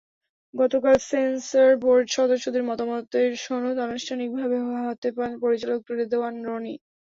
[0.53, 6.73] গতকাল সেন্সরবোর্ড সদস্যদের মতামতের সনদ আনুষ্ঠানিকভাবে হাতে পান পরিচালক রেদওয়ান রনি।